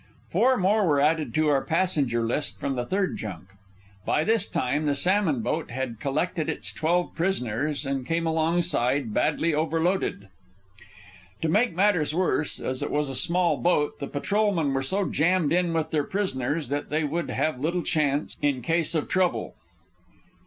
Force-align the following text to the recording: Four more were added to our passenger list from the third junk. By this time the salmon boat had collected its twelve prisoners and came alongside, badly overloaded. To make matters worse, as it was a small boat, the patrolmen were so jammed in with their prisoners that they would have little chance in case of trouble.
Four 0.31 0.57
more 0.57 0.87
were 0.87 0.99
added 0.99 1.31
to 1.35 1.49
our 1.49 1.63
passenger 1.63 2.23
list 2.25 2.59
from 2.59 2.75
the 2.75 2.87
third 2.87 3.17
junk. 3.17 3.49
By 4.03 4.23
this 4.23 4.49
time 4.49 4.87
the 4.87 4.95
salmon 4.95 5.43
boat 5.43 5.69
had 5.69 5.99
collected 5.99 6.49
its 6.49 6.73
twelve 6.73 7.13
prisoners 7.13 7.85
and 7.85 8.03
came 8.03 8.25
alongside, 8.25 9.13
badly 9.13 9.53
overloaded. 9.53 10.27
To 11.43 11.49
make 11.49 11.75
matters 11.75 12.15
worse, 12.15 12.59
as 12.59 12.81
it 12.81 12.89
was 12.89 13.09
a 13.09 13.13
small 13.15 13.57
boat, 13.57 13.99
the 13.99 14.07
patrolmen 14.07 14.73
were 14.73 14.81
so 14.81 15.07
jammed 15.07 15.53
in 15.53 15.71
with 15.71 15.91
their 15.91 16.03
prisoners 16.03 16.69
that 16.69 16.89
they 16.89 17.03
would 17.03 17.29
have 17.29 17.59
little 17.59 17.83
chance 17.83 18.35
in 18.41 18.63
case 18.63 18.95
of 18.95 19.07
trouble. 19.07 19.53